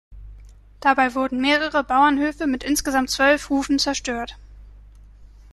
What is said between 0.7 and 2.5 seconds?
Dabei wurden mehrere Bauernhöfe